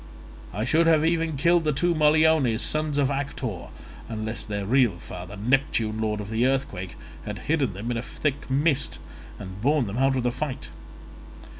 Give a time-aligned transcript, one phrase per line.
[0.51, 3.67] I should have even killed the two Moliones, sons of Actor,
[4.09, 8.49] unless their real father, Neptune lord of the earthquake, had hidden them in a thick
[8.49, 8.97] mist
[9.37, 10.69] and borne them out of the fight.